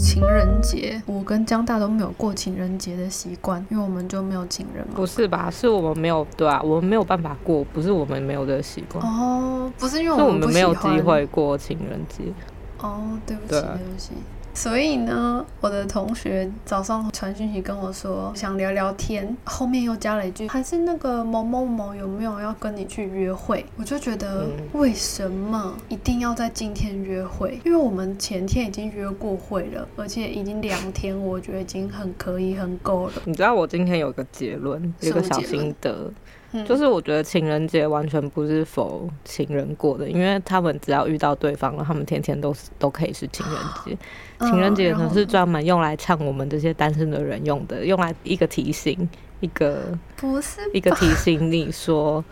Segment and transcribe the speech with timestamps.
[0.00, 4.94] 情人节，我跟江大都没有过情人节的习惯，因为我们就没有情人嘛。
[4.96, 5.50] 不是吧？
[5.50, 12.32] 是我们没有对啊，我们没有办法过，不是我们没有这个习惯，哦，不是因为我们没有机会过情人节。
[12.80, 14.12] 哦，对不起，对不起。
[14.52, 23.64] 所以呢，我的同学早上传讯息跟我说想聊聊天，后面又加了一句，还是那个某某某有没有要跟你去约会？
[23.76, 27.58] 我就觉得嗯为什么一定要在今天约会？
[27.64, 33.12] 因为我们前天已经约过会了，而且已经两天，我觉得已经很可以，很够了。
[33.24, 36.12] 你知道我今天有个结论，有个小心得，
[36.52, 43.96] 嗯就是我觉得情人节完全不是否情人过的，因为他们只要遇到对方了，他们天天都是都可以是情人节。
[44.40, 49.08] 情人节可能是专门用来唱我们这些单身的人用的，用来一个提醒，
[49.40, 52.24] 一个不是一个提醒你说，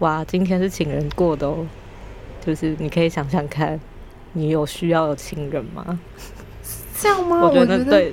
[0.00, 1.64] 哇，今天是情人过的哦，
[2.44, 3.78] 就是你可以想想看，
[4.32, 6.00] 你有需要有情人吗？
[6.98, 7.40] 这样吗？
[7.42, 8.12] 我觉得对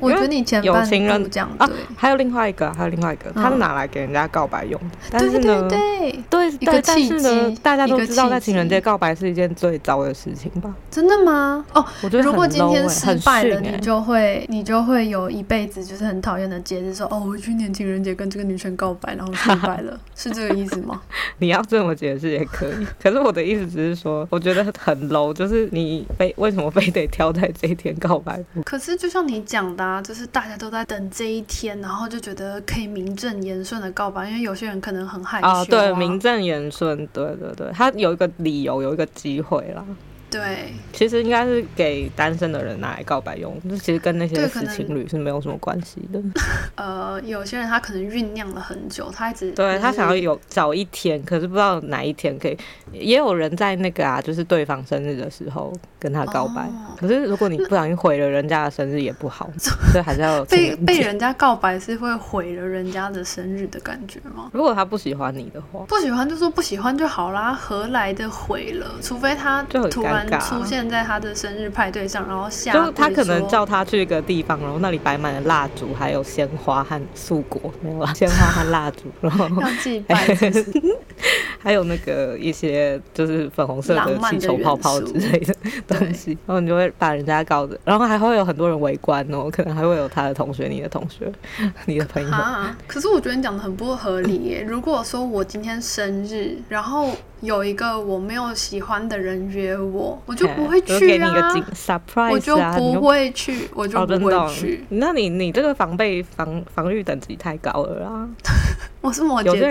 [0.00, 10.74] 我觉得你前半有情人部这样啊对，，还有另外一个，还有另外一个，他是嗯拿来给人家告白用的，但对对是呢，对，对一个对，但契是呢机，大家都知道在情人节告白是一件最糟的事情吧？
[10.90, 11.64] 真的吗？
[11.72, 21.00] 哦，我觉得如果今天失败了，你就会你就会有一辈子就是很讨厌的节日，说哦，我去年情人节跟这个女生告白，然后失败了， 是这个意思吗？
[21.38, 28.42] 你要这么解释也可以， 可是我的意思只是说，我觉得很 low，就是你非为什么非得挑在这一天告白？
[28.64, 35.50] 可是就像你讲的、啊，就是大家都在等这一天，然后就觉得可以名正言顺的告白，因为有些人可能很害羞、啊。
[35.60, 39.84] 啊，对，名正言顺，对对对，他有一个理由，有一个机会啦。
[40.30, 46.22] 对其实应该是给单身的人拿来告白用，这其实跟那些死情侣是没有什么关系的。
[46.76, 52.58] 呃，有些人他可能酝酿了很久，他一直对他想要有找一天，可是不知道哪一天可以。
[52.92, 56.62] 也有人在那个啊，就是对方生日的时候跟他告白。
[56.62, 64.50] 哦可是如果你不小心毁了人家的生日也不好， 所以还是要被被人家告白是会毁了人家的生日的感觉吗？
[64.52, 68.96] 如果他不喜欢你的话，不喜欢就说不喜欢就好啦，何来的毁了？
[69.00, 80.66] 除非他就很突然出现在他的生日派对上，然后下就他可能叫他去一个地方，然后那里摆满了蜡烛，还有鲜花和素果，没有啦，鲜花和蜡烛，然后 要祭拜是是，
[81.62, 85.54] 还有那个一些就是粉红色的气球泡泡之类的
[85.88, 91.32] 东西，然后你就会把人家搞的，然后还会有很多人围观哦，可能还会有他的同学、你的同学、
[91.86, 92.30] 你的朋友。
[92.30, 94.62] 啊，可是我觉得你讲的很不合理耶。
[94.62, 97.10] 如果说我今天生日，然后
[97.40, 104.84] 有一个我没有喜欢的人约我，我就不会去啊你一个惊，surprise 啊，我就不会去，我就哦，不会去。
[104.90, 108.28] 那你你这个防备防防御等级太高了啦。
[109.00, 109.70] 我是摩羯座这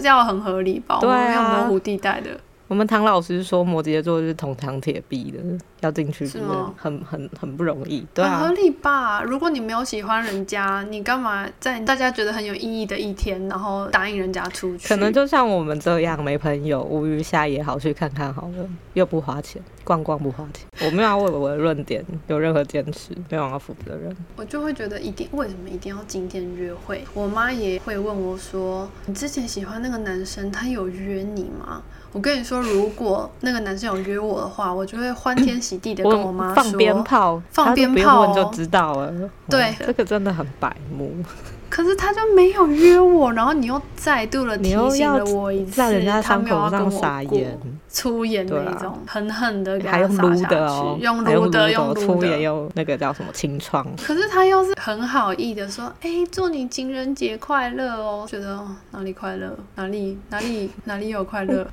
[0.00, 0.98] 叫很合理吧？
[1.02, 2.30] 没有模糊地带的。
[2.72, 5.38] 我们唐老师说摩羯座是铜墙铁壁的，
[5.80, 8.02] 要进去就是很很很不容易。
[8.14, 9.22] 对啊很合，理吧？
[9.22, 14.88] 如果你没有喜欢人家，你干嘛在大家觉得很有意义的一天，然后答应人家出去？
[14.88, 20.66] 可能就像我们这样没朋友，无鱼虾也好去看看好了，又不花钱，逛逛不花钱。
[20.86, 24.16] 我没有要为我的论点有任何坚持，没有要负责任。
[24.34, 27.04] 我就会觉得一定为什么一定要今天约会？
[27.12, 39.10] 我妈也会问我说：“你之前喜欢那个男生，他有约你吗？”我跟你说，如果那个男生有约我的话，我就会欢天喜地的跟我妈说，放鞭炮，放鞭炮哦问就知道了。
[39.48, 41.14] 对哦这个真的很白目。
[41.72, 45.80] 可是他就没有约我，然后你又再度的提醒了我一次，
[46.22, 52.38] 他没有跟我过撒盐，粗盐那种，狠狠的给他撒下去，用还撸的，用撸粗盐的。
[52.40, 53.86] 用那个叫什么清创。
[53.96, 59.56] 可是他又是很好意的说：“哎、祝你情人节快乐哦！”觉得、哦、哪里快乐？
[59.76, 61.66] 哪里哪里哪里有快乐？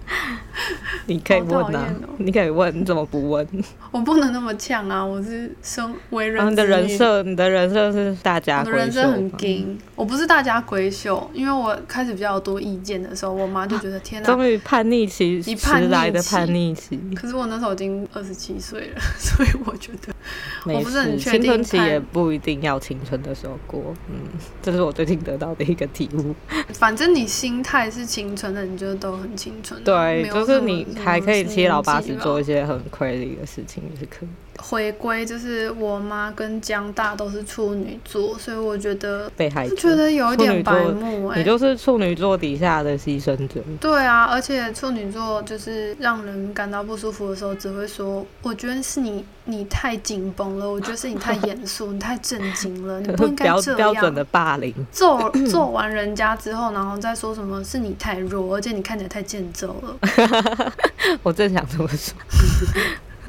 [1.07, 1.85] 你可以 问啊
[2.17, 3.45] 你可以问，你怎么不问？
[3.91, 5.03] 我不能那么呛啊！
[5.03, 9.77] 我是生为人、你的人，设，你的人设是大家我的人设很嘛硬。
[9.95, 14.25] 我不是大家闺秀，因为我开始比较多意见的时候，我妈就觉得天哪！
[14.25, 20.13] 终于叛逆期一叛来的叛逆期，可是我那时候已经二十七岁了，所以我觉得
[20.73, 24.15] 我不是很，确定青春期也不一定要青春的时候过，嗯，
[24.61, 26.33] 这是我最近得到的一个体悟。
[26.73, 29.83] 反正你心态是青春的，你就都很青春啊。
[29.83, 34.29] 对，就是你还可以七老八十做一些很 crazy 的事情，也是可以。
[34.61, 43.61] 回归就是我妈跟江大都是处女座，所以我觉得被害者，觉得有一点白目哎、你就是处女座底下的牺牲者。
[43.79, 60.73] 对啊，而且处女座就是让人感到不舒服的时候，只会说：“我觉得是你，你太紧绷了，我觉得是你太严肃，你太震惊了， 你不应该标这样。”标准的霸凌，揍揍完人家之后，然后再说什么是你太弱，而且你看起来太欠揍了。
[61.23, 62.13] 我正想这么说。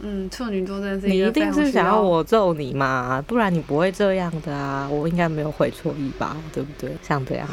[0.03, 4.89] 嗯，处女座真的是你一定是想要我揍你嘛，不然你不会这样的啊。
[4.91, 6.91] 我应该没有回错意吧，对不对？
[7.03, 7.47] 像这样，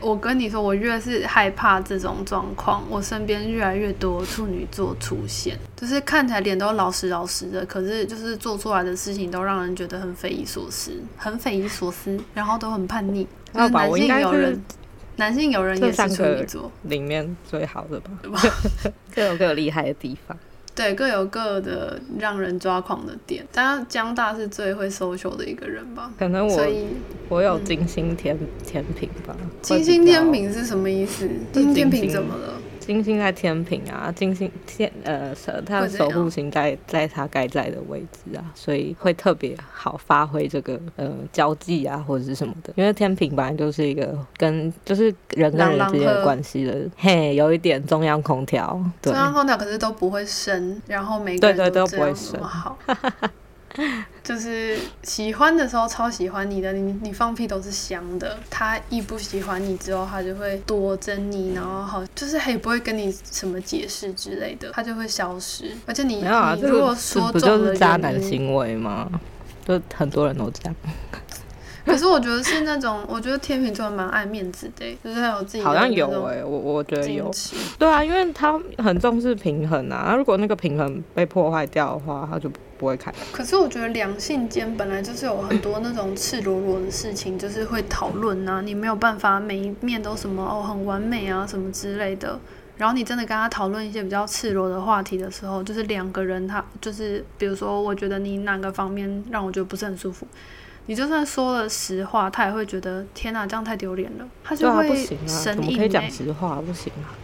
[0.00, 13.26] 我跟你说，我越是害怕这种状况，我身边越来越多处女座出现，就是看起来脸都老实老实的，可是就是做出来的事情都让人觉得很匪夷所思，很匪夷所思，然后都很叛逆。
[13.52, 14.64] 就是男性有人，
[15.16, 18.10] 男性有人也是处女座，里面最好的吧，
[19.14, 20.36] 各有各有厉害的地方。
[20.74, 23.46] 对，各有各的让人抓狂的点。
[23.52, 26.86] 当然，江大是最会 social 的一个人吧，可能我所以
[27.28, 31.28] 我有金星天天平吧，金星天平是什么意思？
[31.52, 32.54] 金星天平怎么了？
[32.90, 35.32] 金星在天平啊，金星天呃，
[35.64, 42.72] 它的守护星在在它该在的位置啊，所以会特别好发挥这个呃交际啊或者是什么的。
[42.74, 45.04] 因为天平本来就是一个跟就是
[45.36, 52.76] 人跟人之间的关系的，嘿，有一点中央空调，对中，央空调可是都不会升，然后每个对对人都不会升好。
[54.22, 58.38] 就是喜欢的时候超喜欢你的，你你放屁都是香的。
[58.50, 65.72] 他一不喜欢你之后，他就会躲着你，然后好就是他也不会跟你什么解释之类的，他就会消失。
[65.86, 69.08] 而且你你如果说不就中了是渣男行为吗？
[69.66, 70.74] 就很多人都这样，
[71.86, 77.30] 可是我觉得是那种，我觉得天秤座蛮爱面子的，就是他有自己的好像有哎、我我觉得有。
[77.78, 83.12] 对啊，因为他很重视平衡啊，那如果那个平衡被破坏掉的话，他就不会开。
[83.32, 92.38] 可是我觉得两性间本来就是有很多那种赤裸裸的事情，就是会讨论啊，你没有办法每一面都什么哦很完美啊什么之类的。
[92.76, 100.26] 然后你真的跟他讨论一些比较赤裸的话题的时候，就是两个人他就是比如说，我觉得你哪个方面让我觉得不是很舒服，
[100.90, 106.10] 你就算说了实话，他也会觉得天哪，这样太丢脸了，他就会不行啊，神隐、怎么可以讲欸。
[106.10, 106.56] 实话？
[106.56, 107.14] 不行啊。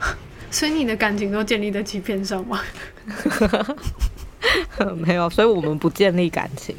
[0.50, 2.60] 所以你的感情都建立在欺骗上吗？
[4.98, 6.74] 没有，所以我们不建立感情。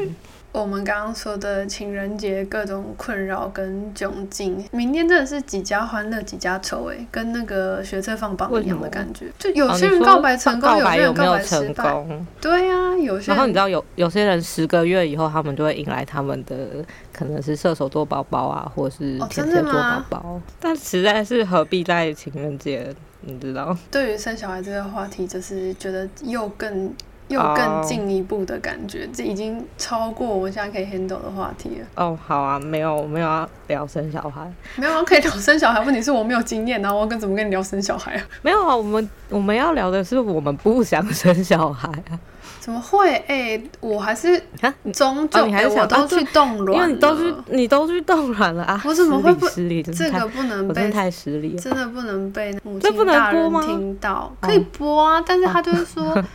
[0.59, 9.27] 我们刚刚说的情人节各种困扰跟窘境，明天真的是几家欢乐几家愁哎，跟那个学测放榜一样的感觉。
[9.37, 11.91] 就有些人告白成功，告有些人告白失成败。
[11.91, 12.27] 功？
[12.41, 16.83] 对呀、有些然后你知道有有些人十个月以后，他们就会迎来他们的
[17.13, 20.41] 可能是射手座宝宝啊，或是哦天蝎座宝宝。
[20.59, 22.93] 但实在是何必在情人节？
[23.21, 23.75] 你知道？
[23.91, 26.93] 对于生小孩这个话题，就是觉得又更
[27.27, 31.87] 又哦更进一步的感觉，这已经超过我现在可以 handle 的话题了。
[31.95, 38.23] 哦，好啊，没有没有要聊生小孩，没有啊可以聊生小孩，问题是我没有经验，然后我跟怎么跟你聊生小孩啊？
[38.41, 38.75] 没有啊。
[38.75, 42.19] 我们我们要聊的是我们不想生小孩啊。
[42.59, 43.15] 怎么会？
[43.27, 48.81] 哎、我还是啊，你终究、哦你还是哎想都去冻因卵因，为你都去你都去冻卵了啊！
[48.85, 49.81] 我怎么会不失礼？
[49.83, 51.61] 失礼，真这个不能被太失礼了。
[51.61, 56.21] 真的不能被母亲这不能大人播吗听到，可以播啊，但是他就是说。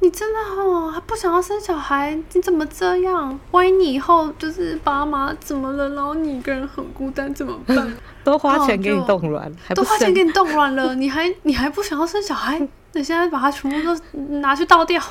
[0.00, 2.16] 你真的哦，还不想要生小孩？
[2.32, 3.38] 你怎么这样？
[3.50, 7.94] 万一你以后就是爸妈怎么了，然后你一个人很孤单怎么办？
[8.22, 12.60] 都花钱给你冻卵，还都花钱给你冻卵了，你还你还不想要生小孩？
[12.92, 14.00] 那现在把它全部都
[14.40, 15.02] 拿去倒掉，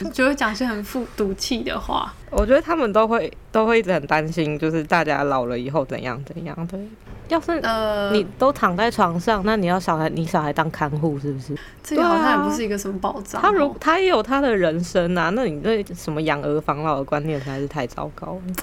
[0.12, 2.12] 就会讲些很负赌气的话。
[2.30, 6.80] 我觉得他们都会都会一直很担心，就是大家老了以后怎样怎样对。
[7.28, 11.56] 要是呃，你都躺在床上，那你要小孩，你小孩当看护是不是？
[11.82, 13.42] 这个好像也不是一个什么保障哦。
[13.42, 18.54] 他如他也有他的人生啊，那你对什么养儿防老的观念实在是太糟糕了。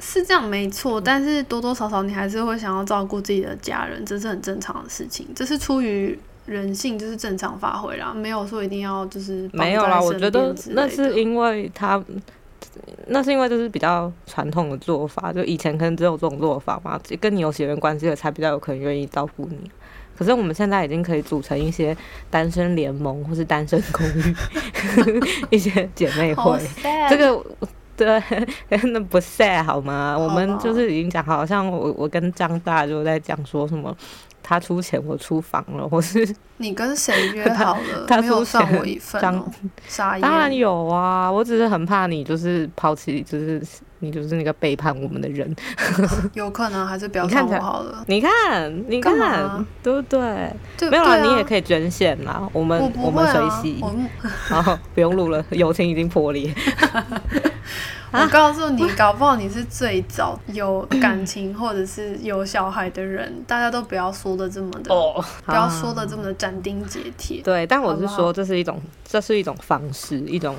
[0.00, 12.02] 是这样没错，但是多多少少你还是会想要照顾自己的家人，这是很正常的事情，这是出于人性，就是正常发挥啦，没有说一定要就是没有啦，我觉得那是因为他，
[13.06, 19.70] 那是因为就是比较传统的做法，就以前可能只有这种做法嘛，跟你有血缘关系的才比较有可能愿意照顾你。
[20.16, 21.96] 可是我们现在已经可以组成一些
[22.28, 24.34] 单身联盟或是单身公寓，
[25.48, 26.60] 一些姐妹会。
[27.08, 27.42] 这个
[27.96, 28.22] 对，
[28.92, 30.14] 那不 sad 好吗？
[30.18, 33.96] 我们就是已经讲好，像我我跟张大就在讲说什么，
[34.42, 38.04] 他出钱我出房了，或是你跟谁约好了？
[38.06, 39.50] 他没有出钱我一份张哦，
[39.86, 40.20] 傻眼。
[40.20, 43.62] 当然有啊，我只是很怕你就是抛弃，就是
[44.00, 45.54] 你就是那个背叛我们的人。
[46.34, 48.04] 有可能还是不要算你看我好了。
[48.06, 50.52] 你看，你看嘛，对不对？
[50.76, 52.48] 对，没有啦，啊你也可以捐献啦。
[52.52, 53.84] 我们我们随啊，喜，
[54.48, 56.52] 然后 不用录了，友情已经破裂。
[58.10, 58.22] 啊？
[58.22, 67.40] 我告诉你，搞不好你是最早有感情或者是有小孩的人， 大家都不要说的这么的，哦，不要说的这么的斩钉截铁。
[67.42, 70.56] 对，但我是说，这是一种，这是一种方式，一种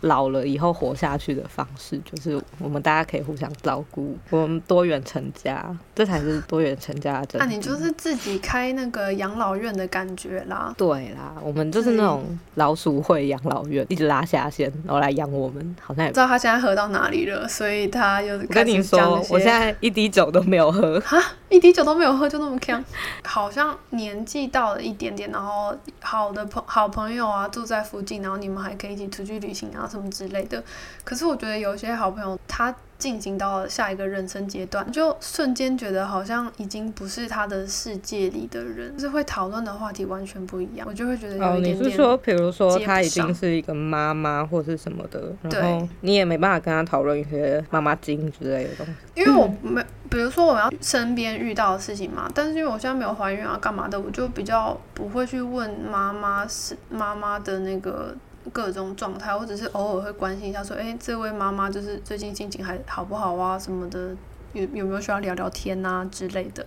[0.00, 5.64] 老了以后活下去的方式，就是我们大家可以互相照顾，我们多元成家，
[5.94, 7.38] 这才是多元成家的。
[7.38, 10.74] 那、你就是自己开那个养老院的感觉啦。
[10.76, 12.24] 对啦，我们就是那种
[12.54, 22.82] 老鼠会养老院，一直拉下线，然后来养我们，好像也不知道他现在喝到哪里了，所以他又我跟你说，我现在一滴酒都没有喝，哈，一滴酒都没有喝就那么强，
[23.24, 30.62] 好像年纪到了一点点，然后好的朋好朋友啊住在附近，然后你们还可以一起出去旅行啊什么之类的。
[31.04, 32.74] 可是我觉得有些好朋友他。
[32.96, 41.76] 进行到了下一个人生阶段，就瞬间觉得好像已经不是他的世界里的人，就是会讨论的话题完全不一样，我就会觉得有一点点。
[41.76, 48.92] 哦，你是说，比如说他已经是一个妈妈或是什么的，然后你也没办法跟他讨论一些妈妈经之类的东西。
[49.16, 58.16] 因为我没，比如说我要身边遇到的事情嘛，但是因为我现在没有怀孕啊，干嘛的，我就比较不会去问妈妈是妈妈的那个。
[58.52, 63.58] 各种状态，我只是偶尔会关心一下，说，哎，这位妈妈就是最近心情还好不好啊？
[63.58, 64.14] 什么的，
[64.52, 66.64] 有有没有需要聊聊天啊之类的？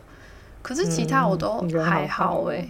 [0.61, 2.67] 可是其他我都还好哎，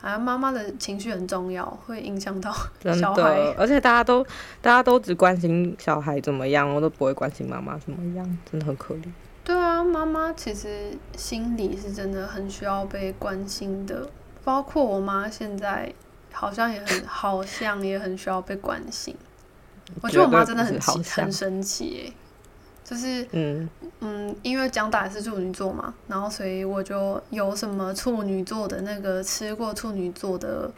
[0.00, 2.52] 好像妈妈的情绪很重要，会影响到
[3.00, 3.54] 小孩。
[3.56, 4.22] 而且大家都
[4.60, 9.04] 大家都只关心小孩怎么样，我都不会关心妈妈怎么样，真的很可怜。
[9.44, 14.10] 对啊，妈妈其实心里是真的很需要被关心的，
[14.44, 15.94] 包括我妈现在。
[16.38, 19.12] 好像也很，好像也很需要被关心。
[20.00, 22.14] 我觉得我妈真的很奇，很神奇哎，
[22.84, 23.68] 就是嗯
[23.98, 30.70] 嗯，因为蒋大是处女座嘛，然后所以我就有什么处女座的那个吃过处女座的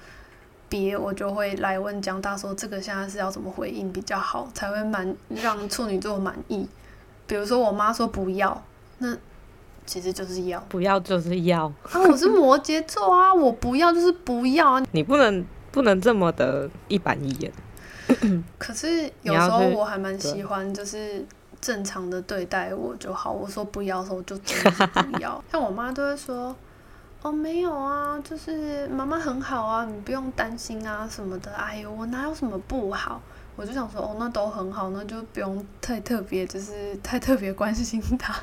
[0.70, 6.66] 鳖，我就会来问蒋大说，这个现在是要怎么回应比较好，才会满让处女座满意。
[7.26, 8.64] 比如说我妈说不要，
[8.96, 9.14] 那
[9.86, 12.00] 其实就是要，不要就是要啊！
[12.08, 14.82] 我是摩羯座啊， 我不要就是不要啊！
[14.92, 15.44] 你不能。
[15.72, 17.52] 不能这么的一板一眼。
[18.58, 21.24] 可是有时候我还蛮喜欢，就是
[21.60, 23.30] 正常的对待我就好。
[23.30, 25.40] 我说不要的时候就真的不要。
[25.52, 26.56] 像我妈都会说
[27.22, 33.22] ：“哦，没有啊，就是妈妈很好啊，你不用担心啊什么的。”哎呦，我哪有什么不好？
[33.54, 38.34] 我就想说：“哦，那都很好，那就不用太特别，就是太特别关心他。”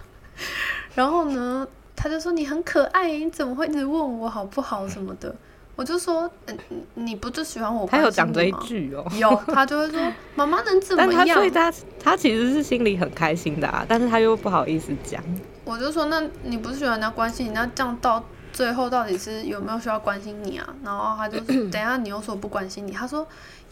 [0.97, 5.33] 然后呢，他就说：“你很可爱，你怎么会一直问我好不好什么的？”
[5.77, 6.57] 我就说，嗯，
[6.95, 7.85] 你不就喜欢我？
[7.85, 10.01] 他有讲这一句哦， 有，他就会说，
[10.33, 11.13] 妈妈能怎么样？
[11.15, 11.71] 但他所以他
[12.03, 15.23] 他其实是心里很开心的啊，但是他又不好意思讲。
[15.65, 18.23] 我就说，那你不是喜欢人家关心你，那这样到
[18.57, 20.67] 最后到底是有没有需要关心你啊？
[20.83, 23.19] 然后他就 等下你又说不关心你，他说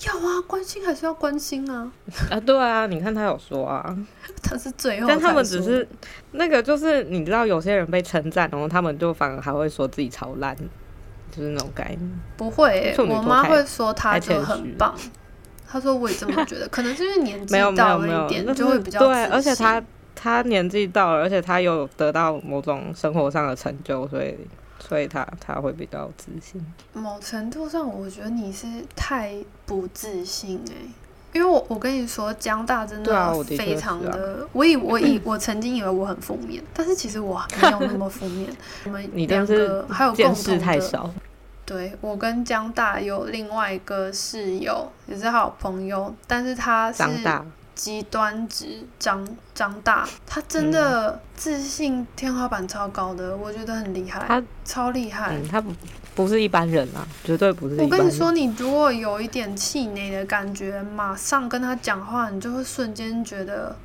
[0.06, 1.92] 要啊，关心还是要关心啊。
[2.30, 3.98] 啊，对啊，你看他有说啊，
[4.44, 5.90] 他是最后，但他们只是
[6.34, 10.56] 那个就是你知道，有些人被称赞，然后他们就反而还会说自己超烂。
[11.36, 14.94] 就是那种概念，不会，我妈会说他就很棒。
[15.68, 19.26] 他说我也这么觉得，可能是因为年 纪到了一点，就会比较对。
[19.26, 19.82] 而且他。
[20.18, 24.34] 他年纪到了，而且他有得到某种生活上的成就，所以
[24.88, 26.64] 所以他他会比较自信。
[26.94, 30.74] 某程度上，我觉得你是太不自信哎。
[31.34, 38.50] 因为我我跟你说，江大真的非常的，我以我以我曾经以为我很负面，但是其实我没有那么负面。
[38.86, 41.14] 我们 两个还有共同的，
[41.66, 47.04] 对我跟江大有另外一个室友，也是好朋友，但是他是
[47.76, 55.72] 极端值长长大，他真的自信天花板超高的，我觉得很厉害，他超厉害，他不。
[56.16, 57.76] 不是一般人啊，绝对不是。
[57.82, 63.76] 我跟你说，你如果有一点气馁的感觉，马上跟他讲话，你就会瞬间觉得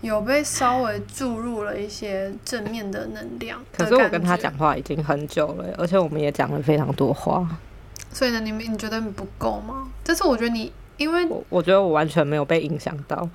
[0.00, 3.60] 有被稍微注入了一些正面的能量。
[3.78, 7.48] 可是我跟他讲话已经很久了，而且我们也讲了非常多话。
[8.12, 9.86] 所以呢，你们你觉得你不够吗？
[10.02, 10.72] 但是我觉得你，
[11.02, 13.28] 因为我觉得我完全没有被影响到。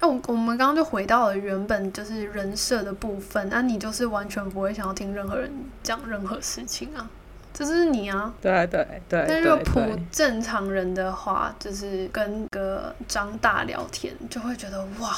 [0.00, 5.48] 那我我们刚刚就回到了原本就是人设的部分，那你就是完全不会想要听任何人
[5.82, 7.08] 讲任何事情啊。
[7.54, 9.24] 这是你啊，对对对。
[9.28, 15.14] 但是普正常人的话，就是跟个张大聊天，就会觉得哇，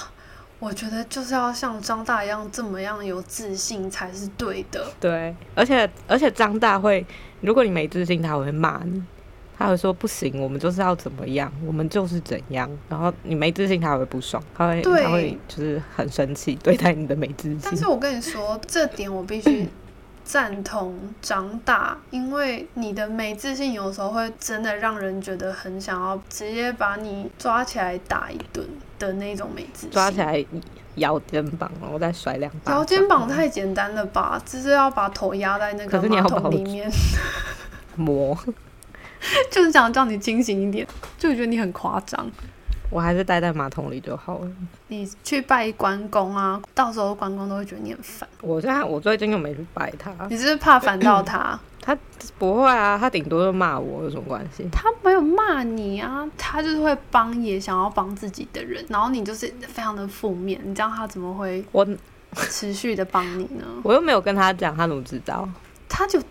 [0.59, 4.85] 我觉得就是要像张大一样这么样有自信才是对的。
[5.00, 7.06] 对，而且而且张大会，
[7.40, 9.00] 如果你没自信，他会骂你，
[9.58, 12.70] 他会说不行，我们就是要怎么样，我们就是怎样。
[12.88, 17.58] 然后你没自信，他会不爽，他会他会就是很生气对待你的没自信。
[17.62, 19.68] 但是我跟你说，这点我必须。
[20.26, 28.66] 赞同长大，因为你的没自信有时候会真的让人觉得很想要直接把你抓起来打一顿
[28.99, 29.90] 的那种没自信。
[29.90, 30.42] 抓起来
[30.94, 32.73] 摇肩膀，然后再甩两把。
[32.73, 34.40] 摇肩膀太简单了吧？
[34.46, 36.90] 就是要把头压在那个马桶里面
[37.96, 38.34] 磨，
[39.50, 40.87] 就是想叫你清醒一点，
[41.19, 42.31] 就觉得你很夸张。
[42.90, 44.49] 我还是待在马桶里就好了。
[44.88, 48.28] 你去拜关公啊，到时候关公都会觉得你很烦。
[48.40, 51.59] 我现在我最近又没去拜他，你是不是怕烦到他？
[51.83, 51.97] 他
[52.38, 54.64] 不会啊，他顶多就骂我，有什么关系？
[54.71, 61.85] 他没有骂你啊，他就是会帮也想要帮自己的人，然后你就是非常的负面，你知道他怎么会我
[62.35, 63.64] 持续的帮你呢？
[63.83, 65.49] 我又没有跟他讲，他怎么知道？
[65.88, 66.23] 他就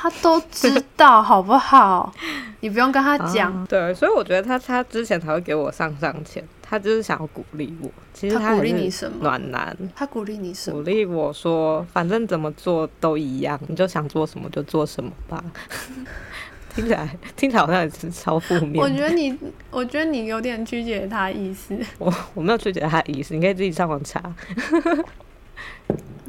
[0.00, 2.12] 他他都知道好不好？
[2.60, 7.90] 你不用跟他讲，啊对，所以我觉得他他之前才会给我上上签，他就是想要鼓励我。
[8.12, 10.76] 其实他鼓励你什么暖男，他鼓励你什么？
[10.76, 15.42] 鼓励我说，反正怎么做都一样，你就想做什么就做什么吧。
[16.74, 18.76] 听起来听起来好像也是超负面。
[18.76, 19.36] 我觉得你，
[19.70, 21.76] 我觉得你有点曲解他的意思。
[21.98, 24.22] 我我没有曲解他的意思，你可以自己上网查。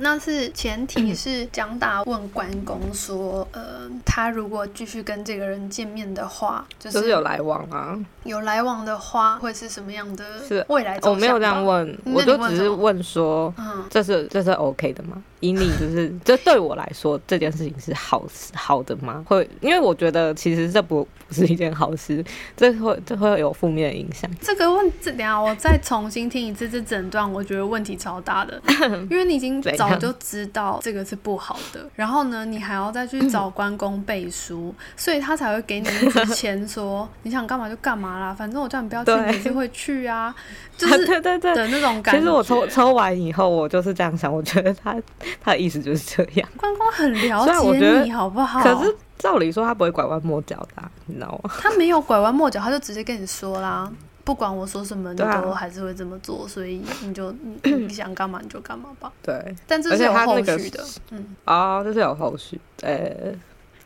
[0.01, 10.98] 那是前提是江大问关公说，呃，他如果继续跟这个人见面的话，就就是是有来往啊，有来往的话，会是什么样的是未来？
[11.04, 15.22] 我没有这样问，我就只是问说，嗯，这是这是 OK 的吗？
[15.42, 19.24] 以你 就是这对我来说，这件事情是好事好的吗？
[19.28, 22.24] 会，因为我觉得其实这不不是一件好事，
[22.56, 24.30] 这会这会有负面的影响。
[24.42, 28.62] 这个问，这等一下我再重新听一次这整段，我觉得问题超大的，
[29.10, 40.34] 因为你已经早就知道这个是不好的，然后呢，你还要再去找关公背书，所以他才会给你一支 签说你想干嘛就干嘛啦，反正我叫你不要去，你还是会去啊，
[40.77, 41.56] 就是对对对。
[41.56, 42.20] 的那种感觉。
[42.20, 44.96] 其实我抽抽完以后，我就是这样想，我觉得他
[45.44, 46.50] 他的意思就是这样。
[46.58, 48.62] 关公很了 解你好不好？
[48.62, 51.51] 可是照理说他不会拐弯抹角的啊、你知道吗？
[51.60, 53.91] 他没有拐弯抹角，他就直接跟你说啦。
[54.29, 59.12] 不管我说什么，你都还是会这么做，所以你就你 你想干嘛你就干嘛吧。
[59.24, 63.33] 对，但这是有后续的，嗯，哦，这是有后续，呃，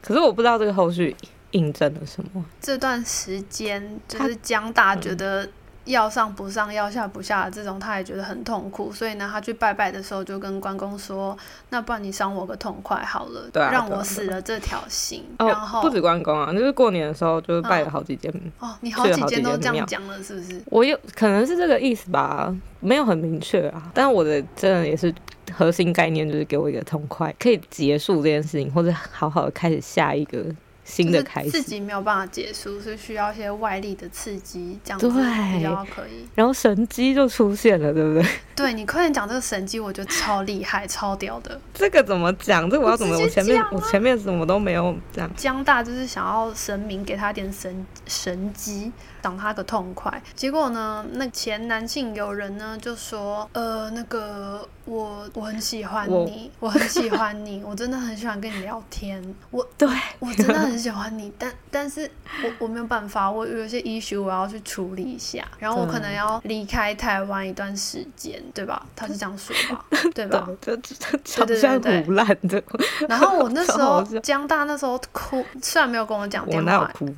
[0.02, 1.16] 可是我不知道这个后续
[1.52, 2.44] 印证了什么。
[2.60, 5.48] 这段时间就是江大觉得
[5.86, 11.38] 要上不上，要下不下这种，他也觉得很痛苦，所以呢，他去拜拜的时候就跟关公说
[11.70, 15.26] ：“那不然你赏我个痛快好了，让我死了这条心。
[15.40, 18.34] 然哦，后不止关公啊，就是过年的时候，就是拜了好几间。
[18.60, 20.62] 哦，你好几间都这样讲了，是不是？
[20.68, 23.92] 我有可能是这个意思吧，没有很明确啊。
[23.94, 25.14] 但我的真的也是
[25.54, 30.46] 核心概念，就是给我一个痛快，可以结束这件事情，或者好好的开始下一个
[30.84, 31.64] 新的开始自。
[31.64, 36.28] 己没有办法结束，是需要一些外力的刺激，这样子对比较可以。
[36.36, 38.26] 然后神机就出现了，对不对？
[38.56, 41.60] 对你快点讲这个神机，我觉得超厉害、超屌的。
[41.74, 42.70] 这个怎么讲？
[42.70, 43.18] 这我要怎么？
[43.18, 45.34] 我前面我前面什么都没有讲。
[45.36, 48.92] 江大就是想要神明给他点神神机，
[49.22, 50.22] 挡他个痛快。
[50.36, 59.24] 结果呢，那前男性友人呢就说：“呃，那个我我很喜欢我你，我很喜欢你，我真的很喜欢跟你聊天。
[59.50, 62.10] 我对，我真的很喜欢你，但但是
[62.44, 68.86] 我我没有办法，我有一些 issue 我要去处理一下，然后我可能要离开台湾一段时间，对吧？
[68.96, 70.48] 他是这样说吧， 对吧？
[70.62, 72.64] 对，对对对。
[73.08, 77.14] 然后我那时候江大那时候哭，虽然没有跟我讲电话，哭？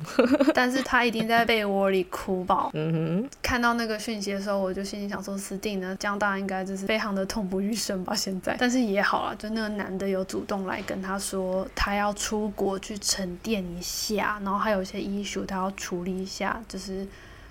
[0.54, 2.70] 但是他一定在被窝里哭爆。
[2.74, 8.14] 嗯哼看到那个讯息的时候，我就心里想说，死定了，江大应该就是非常的痛不欲生吧。
[8.14, 17.06] 现在，但是也好了，就那个男的有主动来跟他说，他要出国去沉淀一下，然后还有一些 issue 他要处理一下，就是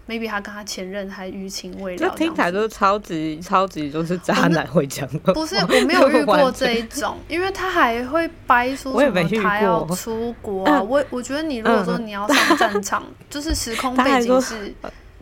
[0.10, 2.14] maybe 他跟他前任还余情未了。
[2.18, 5.32] 听起来就是超级超级就是渣男会讲的话。
[5.32, 10.82] 不是，我没有 遇过这一种，因为他还会掰说什么他要出国啊。
[10.84, 14.76] 我我觉得你如果说嗯你要上战场， 就是时空背景是，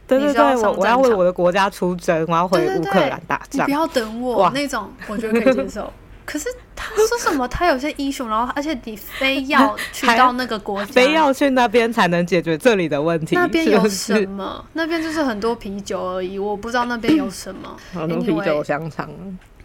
[0.08, 3.78] 对对对，我我要为我的国家出征，我要回乌克对兰打仗你不。
[3.80, 5.94] 要等我那种，我觉得可以接受。
[6.26, 7.48] 可是他说什么？
[7.48, 13.88] 他有些 issue，然后而且你非要 去到那个国家，非要去那边才能解决这里的问题，那边有？
[13.90, 14.66] 什么？
[14.74, 17.76] 那边就是很多啤酒而已，我不知道那边有什么。
[17.94, 19.10] 很多啤酒香肠，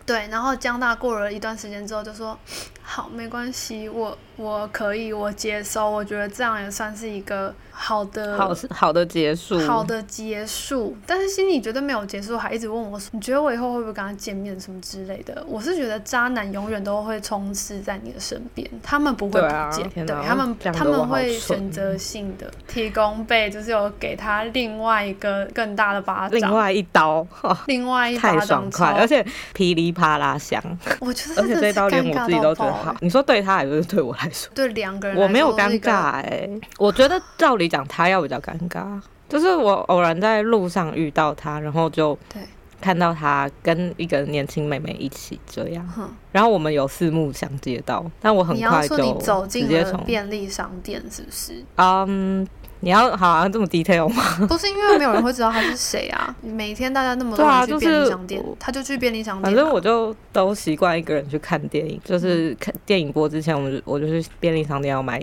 [0.05, 2.39] 对，然后江大过了一段时间之后就说
[2.83, 30.61] ：“好，没关系，我我可以，我接受，我觉得这样也算是一个好的好好的结束，好的结束。”但是心里绝对没有结束，还一直问我说：“你觉得我以后会不会跟他见面什么之类的？”我是觉得渣男永远都会充斥在你的身边，他们不会不见，对他们他们会选择性的提供被，就是有给他另外一个更大的巴掌，另外一刀，哦另外一太爽快，而且噼里啪啦响，
[31.01, 32.95] 我觉得而且这一刀连我自己都觉得好。
[33.01, 34.51] 你说对他还是对我来说？
[34.55, 42.43] 对两个人我没有尴尬哎、我觉得照理讲他要比较尴尬，就是我偶然在路上遇到他，然后就对，
[42.81, 51.65] 看到他跟一个年轻妹妹一起这样，哼，然后我们有四目相接到，但我很快就走进了直接从便利商店是不是？
[51.77, 52.47] 嗯，
[52.81, 54.23] 你要好像这么 detail 吗？
[54.47, 56.35] 不是因为没有人会知道他是谁啊。
[56.41, 59.45] 每天大家那么多人去便利就是商店，他就去便利商店啊。
[59.45, 65.21] 反正我就都习惯一个人去看电影，就是看电影播之前，我就我就去便利商店要买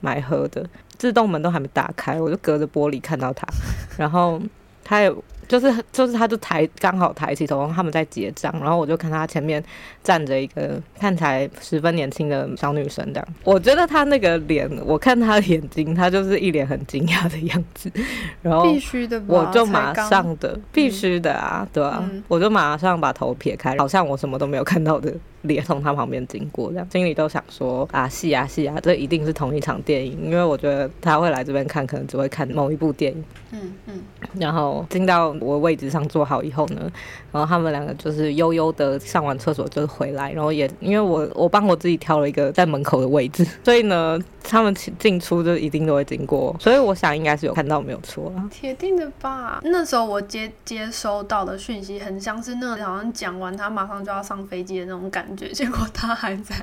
[0.00, 3.46] 买喝的，自动门都还没打开，我就隔着玻璃看到他，
[3.96, 4.40] 然后
[4.84, 5.12] 他也
[5.48, 9.62] 就是就是他就抬刚好抬起头，他们在结账，然后我就看他前面
[10.02, 17.88] 站着一个看起来十分年轻的小女生，这样，我觉得他那个脸，我看他的眼睛，他就是一脸很惊讶的样子，
[18.42, 22.24] 然后必须的，我就马上的，必须的啊，对啊，嗯。
[22.26, 25.14] 我就马上把头撇开，好像我什么都没有看到的
[25.46, 33.24] 脸从他旁边经过，这样心里都想说啊，是啊是啊，这一定是同一场电影，因为我觉得他会来这边看，可能只会看某一部电影。
[33.52, 34.02] 嗯嗯，
[34.38, 36.90] 然后进到我位置上坐好以后呢，
[37.32, 48.44] 然后他们两个就是悠悠的上完厕所就回来，然后也因为我我帮我自己挑了一个在门口的位置，所以呢，他们进进出就一定都会经过，所以我想应该是有看到没有错啦。
[48.50, 49.60] 铁定的吧。
[49.64, 56.54] 那时候我接接收到的讯息很像是那个好像讲完他马上就要上飞机的那种感觉， 结果他还在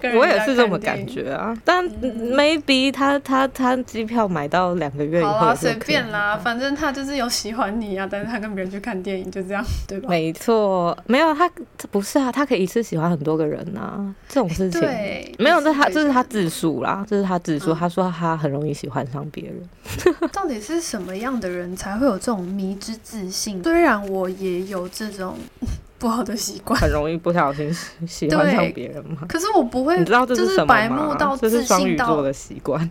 [0.00, 0.80] 跟人我也是这么。
[0.80, 10.08] 感觉啊，但 maybe 他他他机票买到两个月以好啦，后也是有随便啦，反正他就是有喜欢你啊，但是他跟别人去看电影就这样， 对吧？
[10.08, 14.80] 没错，没有他他不是啊，他可以一次喜欢很多个人啊，这种事情。
[14.80, 17.72] 对，没有，这他这是他自述啦，这是他自述。
[17.72, 19.62] 嗯他说他很容易喜欢上别人，
[20.32, 23.62] 到底是什么样的人才会有这种迷之自信？
[23.62, 25.36] 虽然我也有这种
[25.98, 27.88] 不好的习惯，很容易不小心喜
[28.28, 29.18] 喜欢上别人吗？
[29.28, 31.38] 可是我不会你知道这是是什么白目到吗？
[31.40, 32.90] 这是自信到双鱼座的习惯，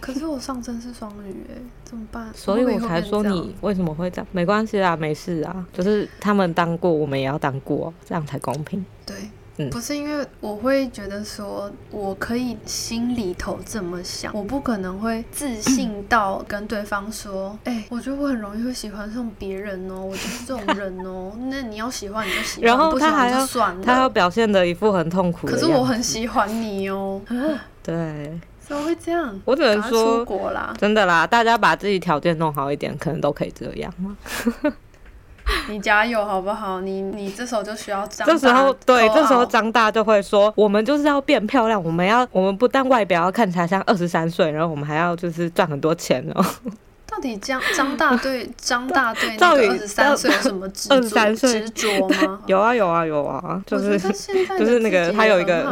[0.00, 2.28] 可是我上身是双鱼哎，怎么办？
[2.34, 4.26] 所以我才说你为什么会这样？
[4.32, 8.84] 没关系啊，没事啊，就是他们当过，我们也要当过，这样才公平。
[9.06, 9.16] 对。
[9.58, 21.32] 嗯不是因为我会觉得说，我可以心里头这么想，我不可能会自信到跟对方说， 哎、我觉得我很容易会喜欢上别人哦，我就是这种人哦。
[21.50, 23.82] 那你要喜欢你就喜欢，然后他还要就算了。
[23.84, 25.46] 他要表现的一副很痛苦。
[25.46, 27.34] 可是我很喜欢你哦，啊
[27.82, 29.40] 对，怎么会这样？
[29.44, 30.24] 我只能说。
[30.24, 30.74] 国啦！
[30.78, 33.92] 真的啦，大家把自己条件弄好一点，可能都可以这样。
[35.68, 36.80] 你加油好不好？
[36.80, 46.44] 你你这时候就需要张这时候，对，这时候张大就会说，我们就是要变漂亮，我们要，我们不但外表要看起来像二十三岁，然后我们还要就是赚很多钱哦。
[47.10, 52.38] 到底张张大对张大对那个 二十三岁有什么执着23岁执着吗？
[52.46, 55.66] 有啊有啊有啊，就是就是那个他有一个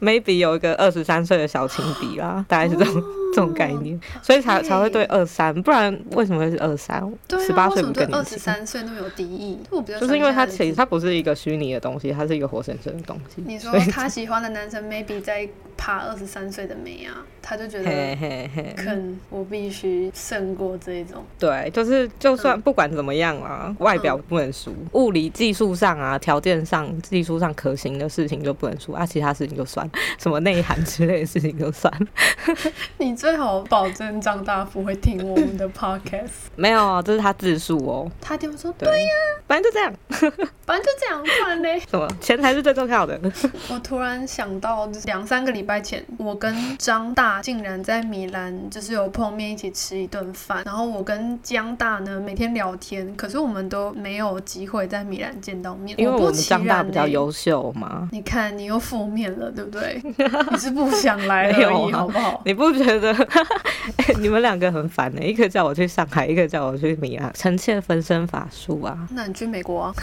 [0.00, 3.02] ，maybe 有一个二十三岁的小情敌啦，大概是这种、
[3.34, 7.02] 这种概念，所以才才会对二三，不然为什么会是二三？
[7.40, 8.38] 十八岁为什么对二十？
[8.38, 9.58] 三岁那么有敌意？
[9.98, 13.42] 就是因为它喜欢现在的其实它不是一个虚拟的东西，他是一个活生生的东西。
[13.46, 21.24] 你说他喜欢的男生 maybe 在爬二十三岁的美啊，他就觉嘿得嘿嘿，肯我必须胜过这一种。
[21.38, 31.92] 对，就是就嗯算不管怎么样啊，外表不能输，物理技术上啊，条件上、技术上可行的事情就不能输啊，其他事情就算，什么内涵之类的事情就算。
[32.98, 38.06] 你最好保证张大不会听我们的 podcast，没有啊，这是他自述哦。
[38.20, 39.10] 他一定会说对呀、
[39.46, 39.94] 反正就这样，
[40.66, 41.80] 反正就这样，不然嘞。
[41.88, 43.18] 什么钱才是最重要的。
[43.70, 50.60] 我突然想到，就是两三个礼拜前，我跟张大竟然在米兰，就是有碰面一起吃一顿饭。
[50.66, 55.98] 然后我跟江大呢每天聊天，可是我们都没有机会在米兰见到面。
[55.98, 59.98] 因为我们张大比较优秀嘛，你看，你又负面了，对不对？
[60.52, 62.42] 你是不想来而已，啊好不好？
[62.44, 63.13] 你不觉得、
[64.20, 69.06] 你们两个很烦呢、一个叫我去上海，一个叫我去米兰，臣妾分身乏术啊！
[69.10, 69.94] 那你去美国啊？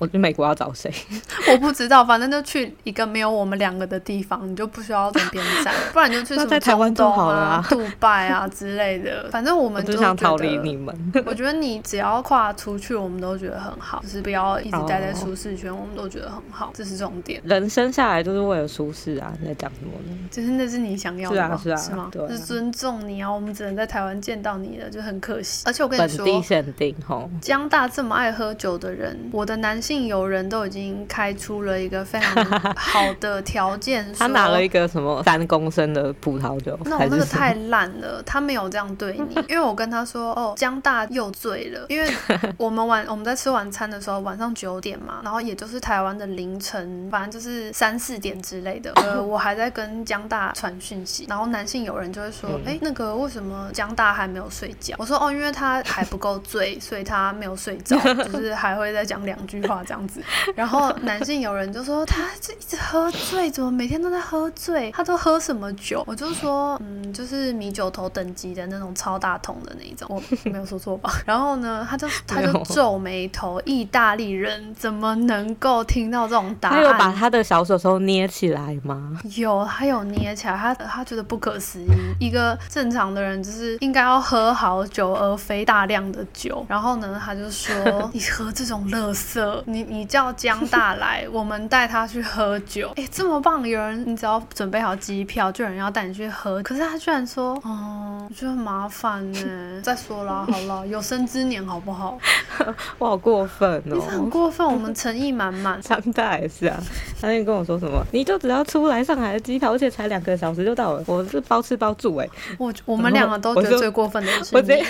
[0.00, 0.92] 我去美国要找谁？
[1.52, 9.28] 我不知道，反正就去一个没有我们两个的地方，你就不需要在边站，不然你就去什么台湾啊啊、杜拜啊之类的。
[9.30, 11.12] 反正我我们就只想逃离你们。
[11.24, 17.40] 我觉得你只要跨出去，我们都觉得很好，就是不要一直待在哦舒适圈，我们都觉得很好，这是重点。
[17.44, 19.32] 人生下来就是为了舒适啊！
[19.40, 20.18] 你在讲什么呢？
[20.28, 21.60] 就是那是你想要的吗？
[21.62, 22.10] 是啊是啊吗？
[22.28, 25.62] 是尊重你啊，我们只能在台湾见到你了，就很可惜。
[25.66, 32.44] 而且我跟你说，地限定吼，江大这么爱喝酒的人，我的男性友人都已经开出了一个非常
[32.76, 34.90] 好的条件，他拿了一个。
[34.90, 42.10] 什么三公升的葡萄酒，那我那个太烂了，他没有这样对你，因为我跟他说，哦，江大又醉了，因为
[42.56, 54.96] 我们晚我们在吃晚餐的时候，晚上九点嘛，然后也就是台湾的凌晨，反正就是三四点之类的，呃，我还在跟江大传讯息，然后男性友人就会说，嗯哎、那个为什么江大还没有睡觉？
[54.98, 57.96] 我说，哦，因为他还不够醉，所以他没有睡着，
[58.32, 60.22] 就是还会再讲两句话话这样子。
[60.54, 64.90] 然后男性友人就说他就一直喝醉，怎么每天都在喝醉？
[64.92, 66.04] 他都喝什么酒？
[66.06, 71.12] 我就说，嗯，就是米酒头等级的那种超大桶的那一种，我没有说错吧？
[71.24, 76.76] 然后呢，他就他就皱眉头，意大利人怎么能够听到这种答案？
[76.76, 79.18] 他有把他的小手手捏起来吗？
[79.36, 81.86] 有，他有捏起来，他他觉得不可思议。
[82.18, 86.64] 一个正常的人就是应该要喝好酒，而非大量的酒。
[86.68, 87.74] 然后呢，他就说
[88.12, 92.92] ：“你喝这种乐色，你你叫江大来，我们带他去喝酒。
[92.98, 96.62] 哎，这么棒，有人你只要准备好机票，就有人要带你去喝。
[96.62, 99.40] 可是他居然说，哦，我觉得很麻烦呢。
[99.82, 102.16] 再说了，好了，有生之年好不好？
[102.98, 105.80] 我好过分哦，你很过分，我们诚意满满。
[105.82, 106.80] 张大也是啊，
[107.20, 112.28] 他那天跟我说什么，你就只要出来上海的机票，而且才两个小时就到了，我是包吃包住哎。
[112.56, 114.80] 我我们两个都觉得最过分的是我直接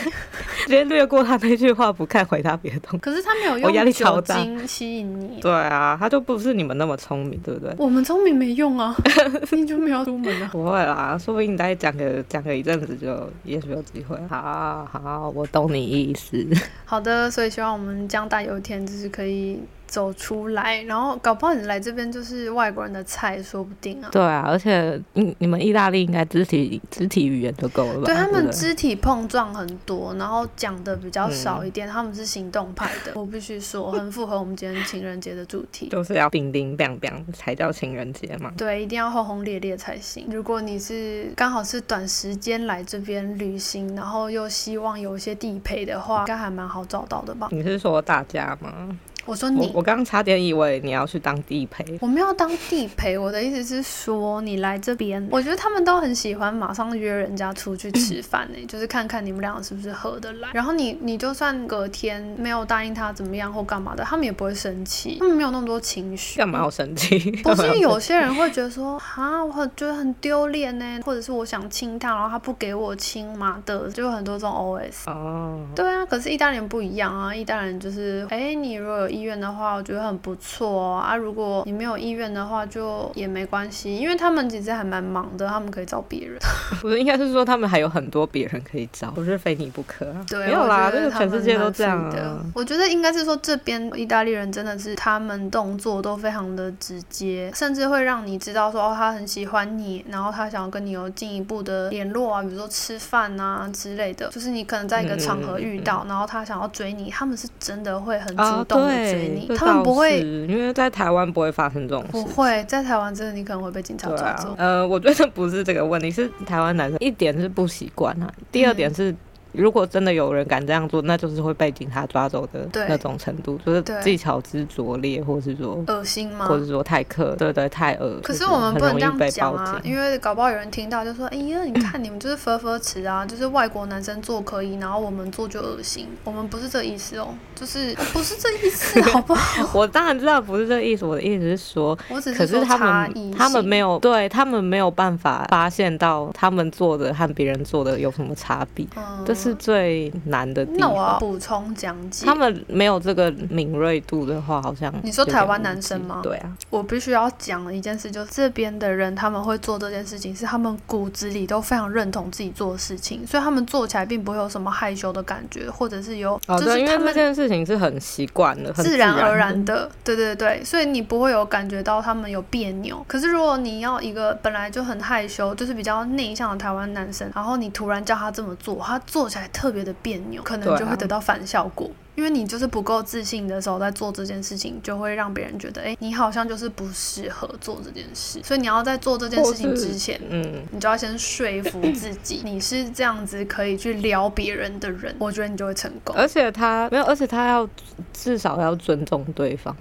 [0.66, 2.98] 直接略过他那句话，不看回答别的东西。
[2.98, 5.40] 可是他没有用酒精吸引你。
[5.40, 7.74] 对啊，他就不是你们那么聪明，对不对？
[7.79, 8.94] 我们聪明没用啊，
[9.53, 10.48] 你就没有出门啊？
[10.53, 14.16] 不会啦，说不定你再讲个讲个一阵子，就也许有机会。
[14.28, 16.46] 好好，我懂你意思。
[16.84, 19.60] 好的，所以希望我们江大有一天就是可以。
[19.90, 24.09] 走出来，然后搞不好你来这边就是外国人的菜，说不定啊。
[24.12, 28.05] 对啊，而且你你们意大利应该肢体肢体语言就够了吧？
[28.05, 33.12] 对他们肢体碰撞很多，然后讲的比较少一点，他们是行动派的。
[33.16, 38.53] 我必须说，很符合我们今天情人节的主题， 就是要叮叮当当才叫情人节嘛。
[38.57, 40.29] 对，一定要轰轰烈烈才行。
[40.31, 47.48] 如果你是刚好是短时间来这边旅行，然后又希望有一些地陪的话，应该还蛮好找到的吧？
[47.50, 48.96] 你是说大家吗？
[49.26, 51.85] 我说你，我刚刚差点以为你要去当地陪。
[52.00, 60.48] 我没有当地陪，我的意思是说，你来这边，我觉得他们都很喜欢马上约人家出去吃饭呢， 就是看看你们两个是不是合得来。
[60.52, 66.38] 然后你，你就算隔天没有答应他怎么样或干嘛的，他们也不会生气，他们没有那么多情绪。
[66.38, 67.18] 干嘛要生气？
[67.42, 75.11] 不是 有些人会觉得说，啊，我很觉得很丢脸呢，或者是我想亲他，然后他不给我亲嘛的，就有很多这种 OS。
[75.11, 75.61] 哦。
[75.74, 81.14] 对啊，可是意大利人不一样啊，意大利人就是，哎，你如果有意愿的话，我觉得很不错哦啊。
[81.14, 86.38] 如果你没有意愿的话，就也没关系，因为他们其实还蛮忙的，他们可以找别人。
[86.80, 90.06] 不是，应该是说他们还有很多别人可以找，不是非你不可。
[90.26, 92.40] 对，没有啦，就是全世界都这样的。
[92.54, 104.28] 我觉得应该是说这边意大利人真的是他们动作都非常的直接，甚至会让你知道说哦，他很喜欢你，然后他想要跟你有进一步的联络啊，比如说吃饭啊之类的。
[104.30, 109.56] 就是你可能在一个场合遇到，然后他想要追你，他们是真的会很主动的追你。
[109.56, 112.08] 他们不会，因为在台湾不会发生这种事。
[112.12, 114.54] 不会，在台湾真的你可能会被警察抓走。
[114.58, 119.14] 呃，我觉得不是这个问题，是台湾男生一点是不习惯啊，第二点是。
[119.52, 126.46] 如果真的有人敢这样做，那就是会被警察抓走的那种程度，就是技巧之拙劣，或是说恶心吗？
[126.46, 128.20] 或者说太刻，对对，太恶。
[128.22, 139.70] 可是我们不能这样讲啊，因为搞不好有人听到就说：“哎呀，你看你们就是佛佛词啊，就是外国男生做可以，然后我们做就恶心。”我们不是这意思哦，就是不是这意思， 好不好？
[139.74, 148.86] 我当然知道不是这意思，我的意思是说，我只是说他们他们没有对他们没有办法发现到他们做的和别人做的有什么差别，
[149.24, 150.11] 这是最。
[150.24, 150.81] 难的地方。
[150.81, 152.26] 那我要补充讲解。
[152.26, 156.20] 他们没有这个敏锐度的话，好像你说台湾男生吗？
[156.22, 156.57] 对啊。
[156.68, 169.90] 我必须要讲的一件事，就是这边的人他们会做这件事情，是他们骨子里都非常认同自己做的事情，所以他们做起来并不会有什么害羞的感觉，或者是有，就是因为这件事情是很习惯的，很自然而然的。
[170.05, 173.03] 对对对，所以你不会有感觉到他们有别扭。
[173.09, 181.88] 可是如果你要一个本来就很害羞，就是比较内向的台湾男生，然后你突然叫他这么做，他做起来特别的别扭，可能就会得到反效果。
[182.16, 188.40] 因为你就是不够自信的时候，在做这件事情，就会让别人觉得，哎，你好像就是不适合做这件事。
[188.42, 196.14] 所以你要在做这件事情之前，嗯，你就要先说服自己，你是这样子可以去撩别人的人，我觉得你就会成功。
[196.14, 197.66] 而且他没有，而且他要
[198.12, 199.74] 至少要尊重对方。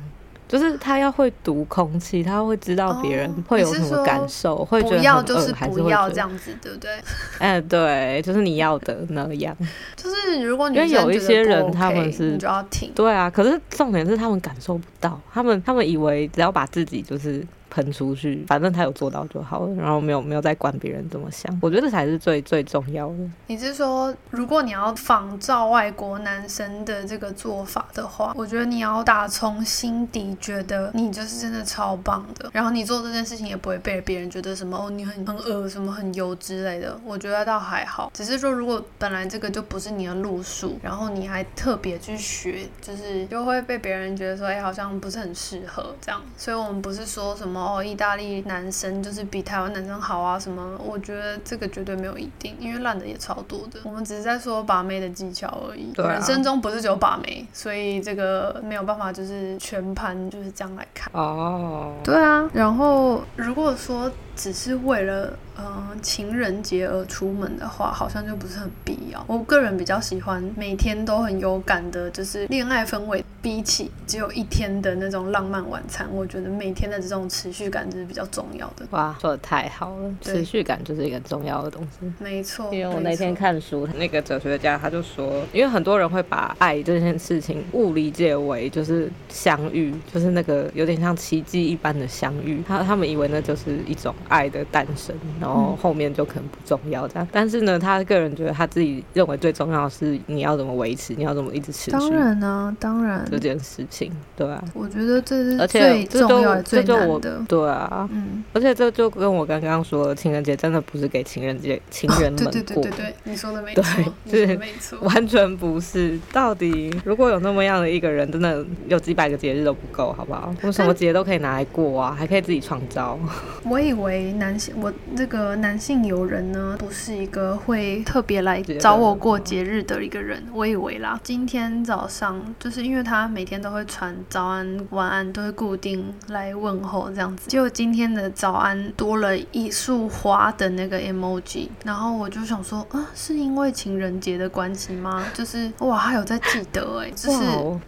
[0.49, 6.89] 就是他要会读空气，他会知道别人会有什么感受，会觉得不要就是不要这样子，对不对？
[7.38, 9.55] 哎， 对，就是你要的那样。
[9.95, 13.29] 就是如果因为有一些人他们是就要停，对啊。
[13.29, 23.17] 可是重点是他们感受不到，他们他们以为只要把自己就是喷出去，反正他有做到就好了，然后没有没有再管别人怎么想，我觉得这才是最最重要的。
[23.47, 38.12] 你是说，如果你要仿照外国男生的这个做法的话，我觉得你要打从心底觉得你就是真的超棒的，然后你做这件事情也不会被别人觉得什么哦你很很恶什么很油之类的，我觉得倒还好。
[38.13, 46.21] 只是说，如果本来这个就不是你的路数，然后你还特别去学，就是就会被别人觉得说，哎，好像不是很适合这样。
[46.38, 50.78] 所以我们不是说什么哦，意大利男生就是比台湾男生好啊什么？
[50.84, 53.80] 我觉得这个绝对没有一定，因为烂的也超多的。
[53.84, 61.12] 我们只是在说把妹的技巧而已，人生中不是只有把妹，所以这个没有办法就是全盘就是这样来看。
[61.13, 69.21] 哦，对啊，然后如果说只是为了呃情人节而出门的话，好像就不是很必要。
[69.28, 78.88] 我个人比较喜欢每天都很有感的，就是恋爱氛围，比起只有一天的那种浪漫晚餐，我觉得每天的这种持续感就是比较重要的。
[78.91, 82.10] 哇，说的太好了，持续感就是一个重要的东西。
[82.17, 97.28] 没错，因为我那天看书，那个哲学家他就说，因为很多人会把爱这件事情误理解为就是相遇，就是那个有点像奇迹一般的相遇，他他们以为那就是一种爱的诞生，然后后面就可能不重要这样。
[97.32, 104.63] 但是呢，他个人觉得他自己认为最重要的是你要怎么维持，你要怎么一直持续当续然啊，当然，这件事情，对啊。
[104.74, 107.42] 我觉得这是而且最这就重要最这就我难的。
[107.48, 113.84] 对啊，嗯，而且这就跟我刚刚说的，情人节真的不是给情人节情人们对过，对对对对，你说的没错，
[114.30, 115.00] 是没错。
[115.02, 116.20] 完全不是。
[116.32, 120.54] 到底如果有那么样的一个人，真的有几百个节日都不够，好不好？
[120.62, 123.18] 我什么节都可以拿来过啊，还可以自己创造。
[123.65, 130.43] 我以为男性，我这个男性友人呢，不是一个会特别来找我过节日的一个人。
[130.53, 137.49] 我以为啦，今天早上就是因为他每天都会传早安、晚安，都会固定来问候这样子。
[137.49, 145.25] 结果今天的早安多了一束花的那个 emoji，然后我就想说，啊，是因为情人节的关系吗？
[145.34, 147.39] 就是哇，他有在记得哎、就是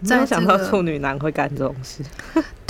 [0.04, 2.04] 在想到个处女男会干这种事。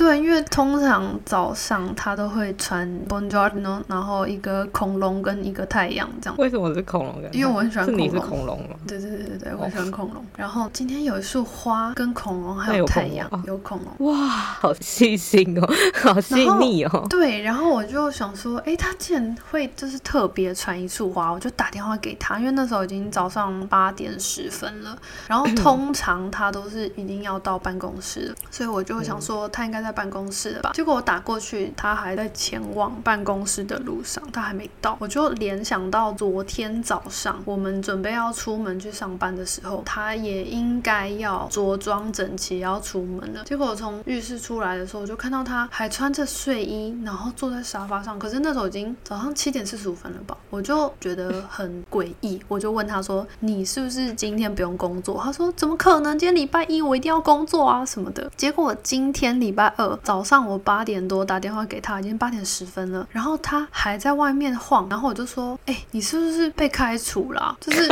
[0.01, 6.35] 对，因为通常早上他都会穿 Bonjour，然后一个恐龙跟一个太阳这样。
[6.39, 7.23] 为什么是恐龙？
[7.31, 8.75] 因为我很喜欢是你是恐龙吗？
[8.87, 10.25] 对对对对对，我喜欢恐龙。
[10.35, 14.11] 然后今天有一束花跟恐龙，还有太阳恐龙哦，有恐龙。
[14.11, 17.05] 哇，好细心哦， 好细腻哦。
[17.07, 30.71] 对，然后我就想说，哎，他竟然会就是特别传一束花，我就打电话给他，因为那时候已经早上八点十分了，然后通常他都是一定要到办公室，所以我就想说他应该在办公室了吧。
[30.73, 43.43] 结果我打过去，他还在前往办公室的路上，他还没到，我就联想到昨天早上我们准备要出门去上班的时候，他也应该要着装整齐要出门了。
[43.45, 48.17] 结果我从浴室出来的时候，我就看到他还穿着睡衣，然后坐在沙发上。
[48.17, 52.39] 可是那时候已经早上七点四十五分了吧，我就觉得很诡异。
[52.47, 56.17] 我就问他说：“你是不是今天不用工作？”他说：“怎么可能？
[56.17, 59.73] 今天礼拜一我一定要工作啊什么的。”结果今天礼拜
[60.03, 67.87] 早上我八点多打电话给他，已经八点十分了，然后他还在外面晃，然后我就说：“哎、你是不是被开除了？”就是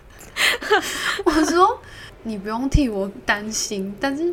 [1.24, 1.80] 我说。
[2.22, 4.32] 你不用替我担心，但是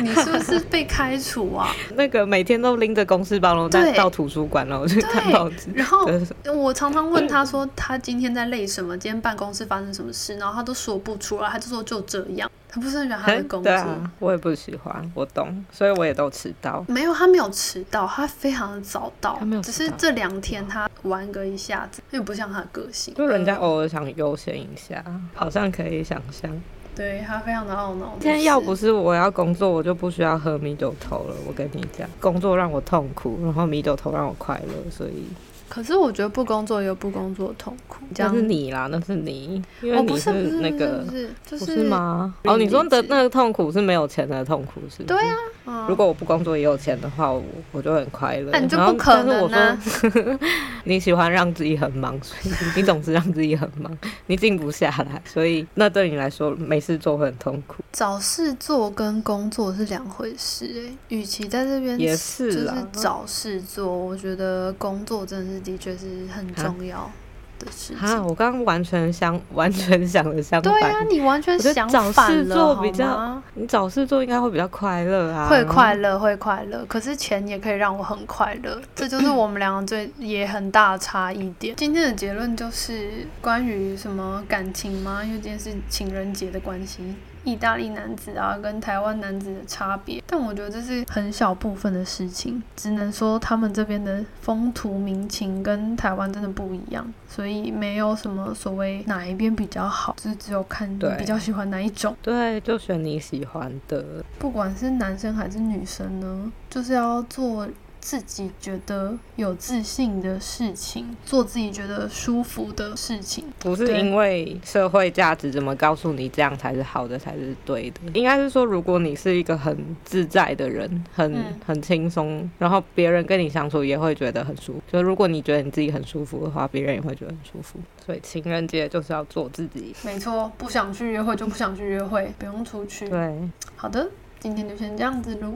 [0.00, 1.68] 你是不是被开除啊？
[1.96, 5.70] 那个每天都拎着公事包，然后到图书馆，然后去看报纸。
[5.74, 6.06] 然后
[6.54, 12.50] 我常常问他说他今天在累什么，今天办公室发生什么事，然后他都说不出来，他就说就这样。
[12.74, 16.82] 他不是很喜欢他的工作， 对啊，我也不喜欢，我懂，所以我也都迟到。
[16.88, 26.50] 没有他没有迟到，他非常的早到，他没有只是这两天他玩个一下子，又不像他的个性，就人家偶尔想悠闲一下，好像可以想象。
[26.94, 28.12] 对他非常的懊恼。
[28.20, 31.34] 今天要不是是我要工作，我就不需要喝米酒头了。
[31.46, 35.24] 我跟你讲，工作让我痛苦，然后米酒头让我快乐，所以
[35.72, 40.30] 可是我觉得不工作也有不工作的痛苦，这那样是你啦，那是你，因为哦，你不是
[40.60, 42.34] 那个不是不是，就是吗？
[42.44, 45.04] 哦，你说的那个痛苦是没有钱的痛苦，是不是？
[45.04, 48.50] 对啊，嗯如果我不工作也有钱的话，我我就很快乐。
[48.52, 50.38] 那你就不可但是我能啊说
[50.84, 57.76] 你喜欢让自己很忙，所以你总是让自己很忙， 你静不下来，所以那对你来说没事做会很痛苦。
[57.92, 67.10] 找事做跟工作是两回事哎、与其在这边也是就是找事做，我觉得工作真的是的确是很重要
[67.58, 68.26] 的事哈，情。
[68.26, 70.72] 我刚刚完全相 完全想的相反。
[70.72, 73.42] 对啊，你完全想找事反了，好做比较吗？
[73.54, 81.76] 你找事做应该会比较快乐啊，会快乐，会快乐，可是钱也可以让我很快乐，这就是我们两个最也很大的差异点。
[81.76, 85.22] 今天的结论就是关于什么感情吗？
[85.22, 87.14] 因为今天是情人节的关系，
[87.44, 102.16] 意大利男子啊跟台湾男子的差别，但我觉得这是很小部分的事情，只能说他们这边的风土民情跟台湾真的不一样，所以没有什么所谓哪一边比较好，就是只有看你对比较喜欢哪一种。
[102.22, 104.24] 对，就选你喜欢的。
[104.38, 107.68] 不管是男生还是女生呢，就是要做
[108.02, 113.44] 自己觉得有自信的事情，做自己觉得舒服的事情。
[113.60, 118.00] 不是因为社会价值怎么告诉你这样才是好的，才是对的。
[118.12, 124.82] 应该是说，如果你是一个很自在的人，很、嗯很轻松，然后别人跟你相处也会觉得很舒服。
[124.90, 127.78] 就如果你觉得你自己很舒服的话，别人也会觉得很舒服。
[128.04, 129.94] 所以情人节就是要做自己。
[130.04, 133.08] 没错，不想去约会就不想去约会，不用出去。
[133.08, 134.10] 对，好的，
[134.42, 135.52] 今天就先这样子喽，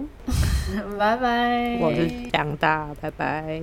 [0.97, 1.77] 拜拜。
[1.81, 3.61] 我是蒋大，拜拜。